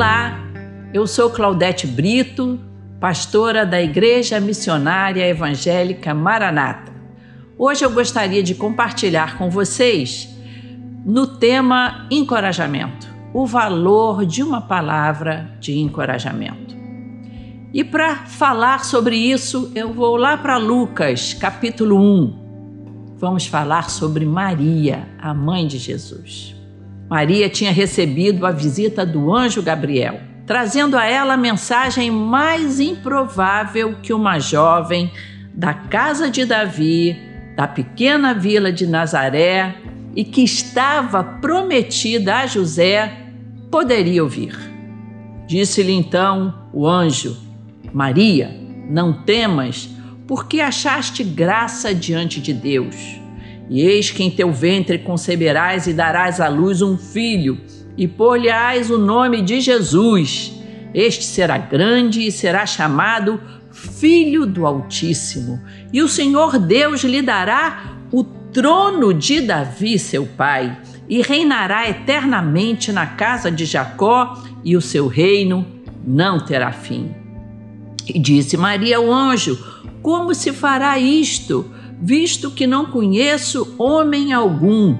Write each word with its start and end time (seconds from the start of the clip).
Olá, 0.00 0.34
eu 0.94 1.06
sou 1.06 1.28
Claudete 1.28 1.86
Brito, 1.86 2.58
pastora 2.98 3.66
da 3.66 3.82
Igreja 3.82 4.40
Missionária 4.40 5.28
Evangélica 5.28 6.14
Maranata. 6.14 6.90
Hoje 7.58 7.84
eu 7.84 7.90
gostaria 7.90 8.42
de 8.42 8.54
compartilhar 8.54 9.36
com 9.36 9.50
vocês 9.50 10.34
no 11.04 11.26
tema 11.26 12.06
encorajamento, 12.10 13.08
o 13.34 13.44
valor 13.44 14.24
de 14.24 14.42
uma 14.42 14.62
palavra 14.62 15.54
de 15.60 15.78
encorajamento. 15.78 16.74
E 17.70 17.84
para 17.84 18.24
falar 18.24 18.86
sobre 18.86 19.16
isso, 19.16 19.70
eu 19.74 19.92
vou 19.92 20.16
lá 20.16 20.34
para 20.38 20.56
Lucas, 20.56 21.34
capítulo 21.34 22.00
1. 22.00 23.16
Vamos 23.18 23.46
falar 23.46 23.90
sobre 23.90 24.24
Maria, 24.24 25.06
a 25.18 25.34
mãe 25.34 25.66
de 25.66 25.76
Jesus. 25.76 26.58
Maria 27.10 27.48
tinha 27.48 27.72
recebido 27.72 28.46
a 28.46 28.52
visita 28.52 29.04
do 29.04 29.34
anjo 29.34 29.60
Gabriel, 29.60 30.20
trazendo 30.46 30.96
a 30.96 31.04
ela 31.04 31.34
a 31.34 31.36
mensagem 31.36 32.08
mais 32.08 32.78
improvável 32.78 33.96
que 34.00 34.12
uma 34.12 34.38
jovem 34.38 35.10
da 35.52 35.74
casa 35.74 36.30
de 36.30 36.44
Davi, 36.44 37.18
da 37.56 37.66
pequena 37.66 38.32
vila 38.32 38.72
de 38.72 38.86
Nazaré 38.86 39.74
e 40.14 40.22
que 40.22 40.44
estava 40.44 41.24
prometida 41.24 42.36
a 42.36 42.46
José, 42.46 43.12
poderia 43.72 44.22
ouvir. 44.22 44.56
Disse-lhe 45.48 45.92
então 45.92 46.54
o 46.72 46.86
anjo: 46.86 47.36
Maria, 47.92 48.56
não 48.88 49.12
temas, 49.24 49.90
porque 50.28 50.60
achaste 50.60 51.24
graça 51.24 51.92
diante 51.92 52.40
de 52.40 52.52
Deus. 52.52 53.20
E 53.70 53.82
eis 53.82 54.10
que 54.10 54.24
em 54.24 54.30
teu 54.30 54.52
ventre 54.52 54.98
conceberás 54.98 55.86
e 55.86 55.92
darás 55.92 56.40
à 56.40 56.48
luz 56.48 56.82
um 56.82 56.98
filho, 56.98 57.56
e 57.96 58.08
por-lhe-ás 58.08 58.90
o 58.90 58.98
nome 58.98 59.42
de 59.42 59.60
Jesus. 59.60 60.52
Este 60.92 61.24
será 61.24 61.56
grande 61.56 62.26
e 62.26 62.32
será 62.32 62.66
chamado 62.66 63.40
Filho 63.70 64.44
do 64.44 64.66
Altíssimo. 64.66 65.62
E 65.92 66.02
o 66.02 66.08
Senhor 66.08 66.58
Deus 66.58 67.04
lhe 67.04 67.22
dará 67.22 67.94
o 68.10 68.24
trono 68.24 69.14
de 69.14 69.40
Davi, 69.40 70.00
seu 70.00 70.26
pai, 70.26 70.76
e 71.08 71.22
reinará 71.22 71.88
eternamente 71.88 72.90
na 72.90 73.06
casa 73.06 73.52
de 73.52 73.64
Jacó, 73.64 74.42
e 74.64 74.76
o 74.76 74.80
seu 74.80 75.06
reino 75.06 75.64
não 76.04 76.40
terá 76.40 76.72
fim. 76.72 77.14
E 78.08 78.18
disse 78.18 78.56
Maria 78.56 78.96
ao 78.96 79.12
anjo: 79.12 79.56
Como 80.02 80.34
se 80.34 80.52
fará 80.52 80.98
isto? 80.98 81.70
Visto 82.00 82.50
que 82.50 82.66
não 82.66 82.86
conheço 82.86 83.74
homem 83.78 84.32
algum. 84.32 84.96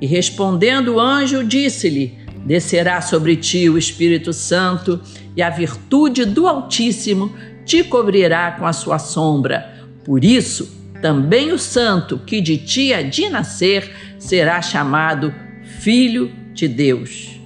E 0.00 0.06
respondendo 0.06 0.94
o 0.94 1.00
anjo, 1.00 1.44
disse-lhe: 1.44 2.18
Descerá 2.44 3.00
sobre 3.02 3.36
ti 3.36 3.68
o 3.68 3.76
Espírito 3.76 4.32
Santo, 4.32 5.00
e 5.36 5.42
a 5.42 5.50
virtude 5.50 6.24
do 6.24 6.46
Altíssimo 6.46 7.32
te 7.64 7.84
cobrirá 7.84 8.52
com 8.52 8.66
a 8.66 8.72
sua 8.72 8.98
sombra. 8.98 9.74
Por 10.04 10.24
isso, 10.24 10.80
também 11.02 11.52
o 11.52 11.58
santo 11.58 12.18
que 12.18 12.40
de 12.40 12.58
ti 12.58 12.92
há 12.92 13.02
de 13.02 13.28
nascer 13.28 13.90
será 14.18 14.60
chamado 14.60 15.32
Filho 15.80 16.32
de 16.52 16.66
Deus. 16.66 17.38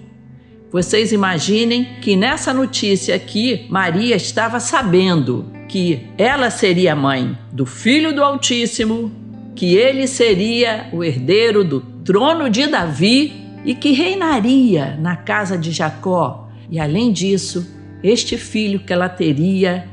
Vocês 0.71 1.13
imaginem 1.13 1.99
que 2.01 2.17
nessa 2.17 2.53
notícia 2.53 3.15
aqui, 3.15 3.67
Maria 3.69 4.17
estava 4.17 4.59
sabendo 4.59 5.53
que 5.75 6.07
ela 6.17 6.51
seria 6.51 6.95
mãe 6.95 7.37
do 7.51 7.67
Filho 7.67 8.15
do 8.15 8.23
Altíssimo, 8.23 9.11
que 9.57 9.75
ele 9.75 10.07
seria 10.07 10.89
o 10.93 11.03
herdeiro 11.03 11.65
do 11.65 11.81
trono 11.81 12.49
de 12.49 12.69
Davi 12.69 13.33
e 13.65 13.75
que 13.75 13.91
reinaria 13.91 14.97
na 15.01 15.17
casa 15.17 15.59
de 15.59 15.73
Jacó. 15.73 16.49
E 16.71 16.79
além 16.79 17.11
disso, 17.11 17.69
este 18.05 18.39
filho 18.39 18.79
que 18.79 18.93
ela 18.93 19.09
teria 19.09 19.89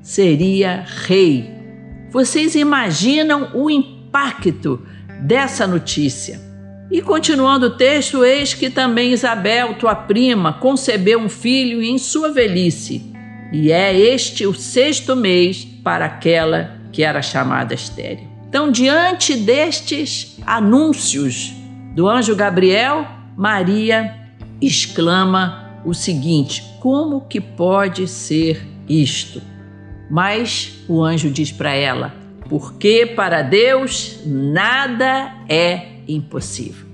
seria 0.00 0.84
rei. 0.86 1.50
Vocês 2.12 2.54
imaginam 2.54 3.50
o 3.54 3.68
impacto 3.68 4.86
dessa 5.20 5.66
notícia? 5.66 6.40
E 6.92 7.02
continuando 7.02 7.66
o 7.66 7.76
texto, 7.76 8.24
eis 8.24 8.54
que 8.54 8.70
também 8.70 9.10
Isabel, 9.10 9.74
tua 9.74 9.96
prima, 9.96 10.52
concebeu 10.52 11.18
um 11.18 11.28
filho 11.28 11.82
em 11.82 11.98
sua 11.98 12.30
velhice 12.30 13.13
e 13.52 13.70
é 13.70 13.96
este 13.96 14.46
o 14.46 14.54
sexto 14.54 15.14
mês 15.14 15.64
para 15.64 16.06
aquela 16.06 16.78
que 16.92 17.02
era 17.02 17.22
chamada 17.22 17.74
estéril. 17.74 18.28
Então, 18.48 18.70
diante 18.70 19.36
destes 19.36 20.38
anúncios 20.46 21.52
do 21.94 22.08
anjo 22.08 22.36
Gabriel, 22.36 23.06
Maria 23.36 24.14
exclama 24.60 25.80
o 25.84 25.92
seguinte: 25.92 26.62
como 26.80 27.22
que 27.22 27.40
pode 27.40 28.06
ser 28.06 28.64
isto? 28.88 29.42
Mas 30.10 30.84
o 30.88 31.02
anjo 31.02 31.30
diz 31.30 31.50
para 31.50 31.74
ela: 31.74 32.14
porque 32.48 33.06
para 33.06 33.42
Deus 33.42 34.20
nada 34.24 35.32
é 35.48 35.94
impossível. 36.06 36.86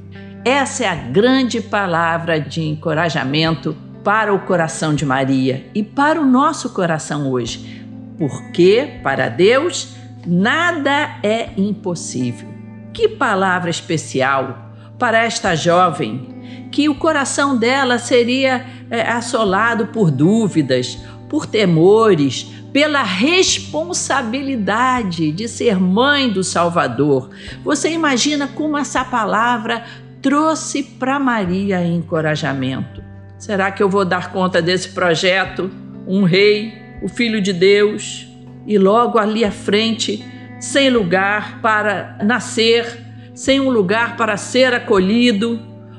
Essa 0.45 0.85
é 0.85 0.89
a 0.89 0.95
grande 0.95 1.61
palavra 1.61 2.41
de 2.41 2.63
encorajamento 2.63 3.77
para 4.03 4.33
o 4.33 4.41
coração 4.41 4.95
de 4.95 5.05
Maria 5.05 5.67
e 5.75 5.83
para 5.83 6.19
o 6.21 6.27
nosso 6.27 6.71
coração 6.71 7.31
hoje, 7.31 7.85
porque 8.19 8.99
para 9.03 9.29
Deus 9.29 9.95
nada 10.27 11.19
é 11.23 11.51
impossível. 11.57 12.49
Que 12.93 13.09
palavra 13.09 13.71
especial 13.71 14.73
para 14.99 15.25
esta 15.25 15.55
jovem, 15.55 16.69
que 16.71 16.87
o 16.89 16.95
coração 16.95 17.57
dela 17.57 17.99
seria 17.99 18.67
é, 18.91 19.11
assolado 19.11 19.87
por 19.87 20.11
dúvidas, 20.11 20.99
por 21.29 21.47
temores, 21.47 22.51
pela 22.73 23.03
responsabilidade 23.03 25.33
de 25.33 25.49
ser 25.49 25.81
mãe 25.81 26.31
do 26.31 26.45
Salvador. 26.45 27.31
Você 27.65 27.91
imagina 27.91 28.47
como 28.49 28.79
essa 28.79 29.05
palavra 29.05 29.85
trouxe 30.21 30.83
para 30.83 31.19
Maria 31.19 31.83
encorajamento. 31.85 33.10
Será 33.41 33.73
que 33.73 33.83
eu 33.83 33.89
vou 33.89 34.05
dar 34.05 34.31
conta 34.33 34.61
desse 34.61 34.91
projeto? 34.91 35.71
Um 36.07 36.25
rei, 36.25 36.75
o 37.03 37.09
filho 37.09 37.41
de 37.41 37.55
Deus, 37.55 38.29
e 38.67 38.77
logo 38.77 39.19
ali 39.19 39.47
à 39.47 39.51
frente, 39.51 40.23
sem 40.61 40.91
lugar 40.91 41.59
para 41.63 42.19
nascer, 42.23 43.03
sem 43.35 43.59
um 43.59 43.71
lugar 43.71 44.15
para 44.19 44.37
ser 44.37 44.75
acolhido. 44.75 45.59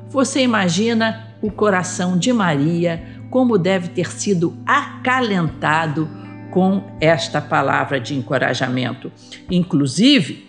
Você 0.09 0.41
imagina 0.41 1.35
o 1.41 1.50
coração 1.50 2.16
de 2.16 2.31
Maria 2.31 3.03
como 3.31 3.57
deve 3.57 3.88
ter 3.88 4.12
sido 4.12 4.56
acalentado 4.63 6.07
com 6.51 6.96
esta 7.01 7.41
palavra 7.41 8.00
de 8.00 8.13
encorajamento. 8.13 9.12
Inclusive, 9.50 10.46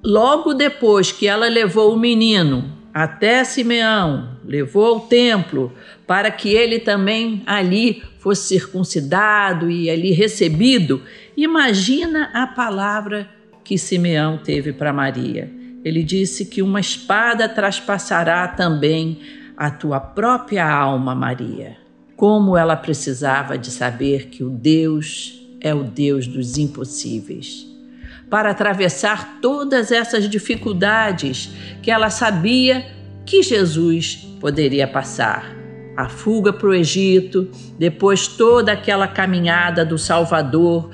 logo 0.00 0.54
depois 0.54 1.10
que 1.10 1.26
ela 1.26 1.48
levou 1.48 1.92
o 1.92 1.98
menino 1.98 2.75
até 2.98 3.44
Simeão, 3.44 4.38
levou 4.42 4.86
ao 4.86 5.00
templo 5.00 5.70
para 6.06 6.30
que 6.30 6.54
ele 6.54 6.78
também 6.78 7.42
ali 7.44 8.02
fosse 8.18 8.48
circuncidado 8.48 9.70
e 9.70 9.90
ali 9.90 10.12
recebido. 10.12 11.02
Imagina 11.36 12.30
a 12.32 12.46
palavra 12.46 13.28
que 13.62 13.76
Simeão 13.76 14.38
teve 14.38 14.72
para 14.72 14.94
Maria. 14.94 15.52
Ele 15.84 16.02
disse 16.02 16.46
que 16.46 16.62
uma 16.62 16.80
espada 16.80 17.46
traspassará 17.46 18.48
também 18.48 19.20
a 19.58 19.70
tua 19.70 20.00
própria 20.00 20.66
alma, 20.66 21.14
Maria. 21.14 21.76
Como 22.16 22.56
ela 22.56 22.76
precisava 22.76 23.58
de 23.58 23.70
saber 23.70 24.28
que 24.28 24.42
o 24.42 24.48
Deus 24.48 25.38
é 25.60 25.74
o 25.74 25.82
Deus 25.82 26.26
dos 26.26 26.56
impossíveis 26.56 27.75
para 28.28 28.50
atravessar 28.50 29.38
todas 29.40 29.92
essas 29.92 30.28
dificuldades 30.28 31.50
que 31.82 31.90
ela 31.90 32.10
sabia 32.10 32.86
que 33.24 33.42
Jesus 33.42 34.26
poderia 34.40 34.86
passar. 34.86 35.54
A 35.96 36.08
fuga 36.08 36.52
para 36.52 36.68
o 36.68 36.74
Egito, 36.74 37.48
depois 37.78 38.28
toda 38.28 38.72
aquela 38.72 39.08
caminhada 39.08 39.84
do 39.84 39.96
Salvador 39.96 40.90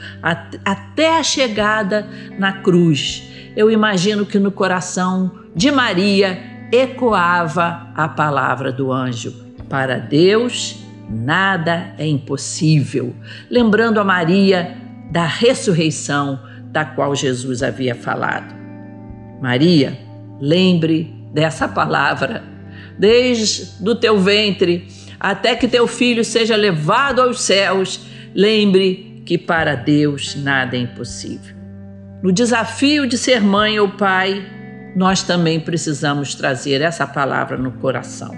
até 0.65 1.19
a 1.19 1.23
chegada 1.23 2.09
na 2.39 2.53
cruz. 2.53 3.25
Eu 3.57 3.71
imagino 3.71 4.25
que 4.25 4.39
no 4.39 4.53
coração 4.53 5.41
de 5.57 5.73
Maria 5.73 6.69
ecoava 6.71 7.89
a 7.97 8.09
palavra 8.09 8.71
do 8.71 8.93
anjo: 8.93 9.35
Para 9.69 9.99
Deus 9.99 10.79
nada 11.11 11.95
é 11.99 12.07
impossível. 12.07 13.15
Lembrando 13.51 13.99
a 13.99 14.05
Maria 14.05 14.77
da 15.11 15.27
ressurreição 15.27 16.41
da 16.73 16.85
qual 16.85 17.15
Jesus 17.15 17.63
havia 17.63 17.95
falado. 17.95 18.55
Maria, 19.41 19.99
lembre 20.41 21.15
dessa 21.33 21.69
palavra, 21.69 22.43
desde 22.99 23.83
do 23.83 23.95
teu 23.95 24.19
ventre 24.19 24.89
até 25.21 25.55
que 25.55 25.69
teu 25.69 25.87
filho 25.87 26.25
seja 26.25 26.57
levado 26.57 27.23
aos 27.23 27.43
céus, 27.43 28.01
lembre 28.35 29.23
que 29.25 29.39
para 29.39 29.77
Deus 29.77 30.35
nada 30.35 30.77
é 30.77 30.81
impossível. 30.81 31.55
No 32.23 32.33
desafio 32.33 33.07
de 33.07 33.17
ser 33.17 33.41
mãe 33.41 33.79
ou 33.79 33.91
pai, 33.91 34.45
nós 34.97 35.23
também 35.23 35.61
precisamos 35.61 36.35
trazer 36.35 36.81
essa 36.81 37.07
palavra 37.07 37.57
no 37.57 37.73
coração. 37.73 38.35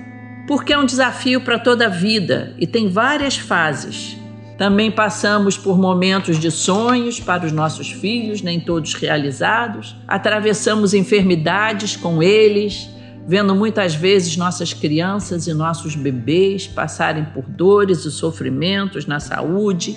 porque 0.47 0.73
é 0.73 0.79
um 0.79 0.85
desafio 0.85 1.41
para 1.41 1.59
toda 1.59 1.87
a 1.87 1.89
vida 1.89 2.55
e 2.59 2.67
tem 2.67 2.89
várias 2.89 3.39
fases. 3.39 4.17
Também 4.57 4.91
passamos 4.91 5.59
por 5.59 5.77
momentos 5.79 6.39
de 6.39 6.51
sonhos 6.51 7.19
para 7.19 7.45
os 7.45 7.51
nossos 7.51 7.91
filhos, 7.91 8.41
nem 8.41 8.61
todos 8.61 8.95
realizados. 8.95 9.97
Atravessamos 10.07 10.95
enfermidades 10.95 11.97
com 11.97 12.23
eles, 12.23 12.89
vendo 13.27 13.55
muitas 13.55 13.97
vezes 13.97 14.37
nossas 14.37 14.73
crianças 14.73 15.49
e 15.49 15.55
nossos 15.55 15.97
bebês 15.97 16.69
passarem 16.69 17.25
por 17.25 17.45
dores 17.45 18.05
e 18.05 18.13
sofrimentos 18.13 19.07
na 19.07 19.19
saúde. 19.19 19.97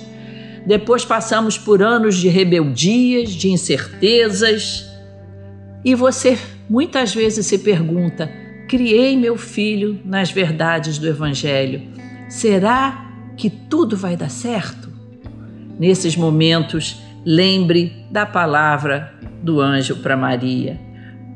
Depois 0.66 1.04
passamos 1.04 1.56
por 1.56 1.80
anos 1.80 2.16
de 2.16 2.28
rebeldias, 2.28 3.30
de 3.30 3.50
incertezas. 3.50 4.90
E 5.84 5.94
você 5.94 6.36
muitas 6.68 7.14
vezes 7.14 7.46
se 7.46 7.58
pergunta: 7.58 8.28
criei 8.68 9.16
meu 9.16 9.36
filho 9.36 10.00
nas 10.04 10.32
verdades 10.32 10.98
do 10.98 11.06
Evangelho. 11.06 11.82
Será 12.28 13.07
que 13.38 13.48
tudo 13.48 13.96
vai 13.96 14.16
dar 14.16 14.30
certo? 14.30 14.92
Nesses 15.78 16.16
momentos, 16.16 17.00
lembre 17.24 18.04
da 18.10 18.26
palavra 18.26 19.14
do 19.40 19.60
anjo 19.60 19.96
para 19.96 20.16
Maria, 20.16 20.78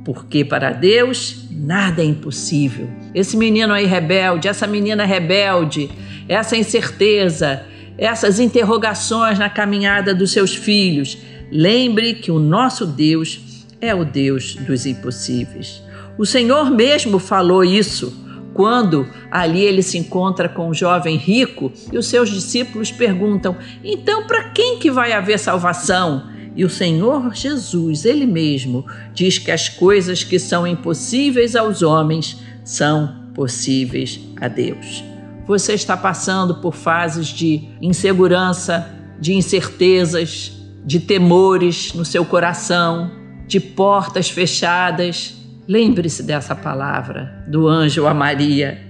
porque 0.04 0.44
para 0.44 0.72
Deus 0.72 1.46
nada 1.48 2.02
é 2.02 2.04
impossível. 2.04 2.90
Esse 3.14 3.36
menino 3.36 3.72
aí 3.72 3.86
rebelde, 3.86 4.48
essa 4.48 4.66
menina 4.66 5.04
rebelde, 5.04 5.88
essa 6.28 6.56
incerteza, 6.56 7.62
essas 7.96 8.40
interrogações 8.40 9.38
na 9.38 9.48
caminhada 9.48 10.12
dos 10.12 10.32
seus 10.32 10.56
filhos, 10.56 11.18
lembre 11.52 12.14
que 12.14 12.32
o 12.32 12.40
nosso 12.40 12.84
Deus 12.84 13.64
é 13.80 13.94
o 13.94 14.04
Deus 14.04 14.56
dos 14.56 14.86
impossíveis. 14.86 15.80
O 16.18 16.26
Senhor 16.26 16.68
mesmo 16.68 17.20
falou 17.20 17.62
isso 17.62 18.21
quando 18.54 19.08
ali 19.30 19.60
ele 19.60 19.82
se 19.82 19.98
encontra 19.98 20.48
com 20.48 20.68
um 20.68 20.74
jovem 20.74 21.16
rico 21.16 21.72
e 21.92 21.98
os 21.98 22.06
seus 22.06 22.30
discípulos 22.30 22.90
perguntam: 22.90 23.56
"Então 23.82 24.26
para 24.26 24.50
quem 24.50 24.78
que 24.78 24.90
vai 24.90 25.12
haver 25.12 25.38
salvação?" 25.38 26.30
E 26.54 26.64
o 26.64 26.70
Senhor 26.70 27.34
Jesus, 27.34 28.04
ele 28.04 28.26
mesmo, 28.26 28.84
diz 29.14 29.38
que 29.38 29.50
as 29.50 29.68
coisas 29.68 30.22
que 30.22 30.38
são 30.38 30.66
impossíveis 30.66 31.56
aos 31.56 31.82
homens 31.82 32.38
são 32.62 33.30
possíveis 33.34 34.20
a 34.40 34.48
Deus. 34.48 35.02
Você 35.46 35.72
está 35.72 35.96
passando 35.96 36.56
por 36.56 36.74
fases 36.74 37.28
de 37.28 37.68
insegurança, 37.80 38.86
de 39.18 39.32
incertezas, 39.32 40.52
de 40.84 41.00
temores 41.00 41.92
no 41.94 42.04
seu 42.04 42.24
coração, 42.24 43.10
de 43.46 43.58
portas 43.58 44.30
fechadas, 44.30 45.34
Lembre-se 45.66 46.22
dessa 46.22 46.56
palavra 46.56 47.44
do 47.46 47.68
anjo 47.68 48.06
a 48.06 48.14
Maria. 48.14 48.80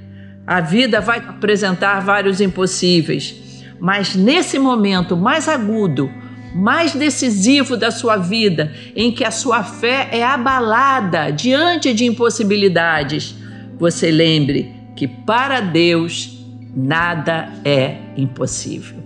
A 0.47 0.61
vida 0.61 1.01
vai 1.01 1.19
apresentar 1.19 2.01
vários 2.01 2.41
impossíveis, 2.41 3.65
mas 3.79 4.15
nesse 4.15 4.59
momento 4.59 5.17
mais 5.17 5.49
agudo, 5.49 6.11
mais 6.55 6.95
decisivo 6.95 7.77
da 7.77 7.91
sua 7.91 8.17
vida, 8.17 8.73
em 8.97 9.13
que 9.13 9.25
a 9.25 9.31
sua 9.31 9.63
fé 9.63 10.09
é 10.11 10.25
abalada 10.25 11.31
diante 11.31 11.93
de 11.93 12.05
impossibilidades, 12.05 13.35
você 13.79 14.11
lembre 14.11 14.75
que 14.97 15.07
para 15.07 15.61
Deus 15.61 16.39
nada 16.75 17.49
é 17.65 17.97
impossível. 18.17 18.99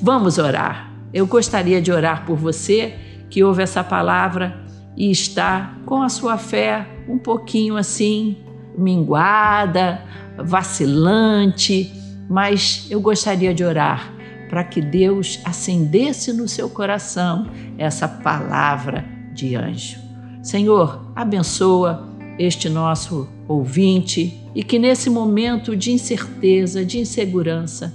Vamos 0.00 0.38
orar. 0.38 0.90
Eu 1.12 1.26
gostaria 1.26 1.82
de 1.82 1.92
orar 1.92 2.24
por 2.24 2.36
você 2.36 2.94
que 3.28 3.42
ouve 3.42 3.62
essa 3.62 3.84
palavra 3.84 4.56
e 4.96 5.10
está 5.10 5.74
com 5.84 6.02
a 6.02 6.08
sua 6.08 6.38
fé 6.38 6.86
um 7.10 7.18
pouquinho 7.18 7.76
assim 7.76 8.36
minguada, 8.76 10.02
vacilante, 10.38 11.92
mas 12.28 12.86
eu 12.90 13.00
gostaria 13.00 13.52
de 13.52 13.64
orar 13.64 14.12
para 14.48 14.64
que 14.64 14.80
Deus 14.80 15.40
acendesse 15.44 16.32
no 16.32 16.48
seu 16.48 16.68
coração 16.70 17.48
essa 17.76 18.08
palavra 18.08 19.04
de 19.32 19.54
anjo. 19.54 19.98
Senhor, 20.42 21.12
abençoa 21.14 22.08
este 22.38 22.68
nosso 22.68 23.28
ouvinte 23.46 24.40
e 24.54 24.64
que 24.64 24.78
nesse 24.78 25.10
momento 25.10 25.76
de 25.76 25.92
incerteza, 25.92 26.84
de 26.84 26.98
insegurança, 26.98 27.92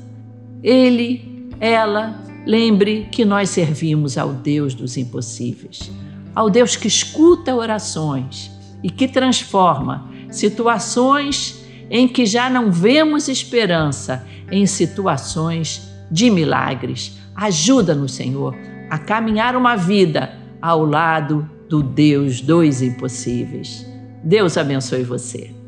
ele, 0.62 1.50
ela, 1.60 2.22
lembre 2.46 3.08
que 3.12 3.26
nós 3.26 3.50
servimos 3.50 4.18
ao 4.18 4.34
Deus 4.34 4.74
dos 4.74 4.98
impossíveis 4.98 5.92
ao 6.36 6.50
Deus 6.50 6.76
que 6.76 6.88
escuta 6.88 7.56
orações 7.56 8.52
e 8.86 8.90
que 8.92 9.08
transforma 9.08 10.12
situações 10.30 11.66
em 11.90 12.08
que 12.08 12.24
já 12.24 12.52
não 12.52 12.72
vemos 12.72 13.28
esperança 13.28 14.28
em 14.52 14.68
situações 14.68 15.92
de 16.12 16.30
milagres. 16.30 17.18
Ajuda-nos, 17.36 18.14
Senhor, 18.14 18.56
a 18.88 19.00
caminhar 19.00 19.56
uma 19.56 19.76
vida 19.76 20.36
ao 20.62 20.86
lado 20.86 21.50
do 21.68 21.82
Deus 21.82 22.42
dos 22.42 22.84
impossíveis. 22.84 23.88
Deus 24.24 24.56
abençoe 24.56 25.02
você. 25.02 25.65